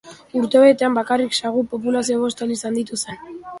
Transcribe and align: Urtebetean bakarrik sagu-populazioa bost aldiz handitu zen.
Urtebetean 0.39 0.97
bakarrik 0.99 1.37
sagu-populazioa 1.43 2.25
bost 2.25 2.43
aldiz 2.49 2.61
handitu 2.73 3.03
zen. 3.07 3.25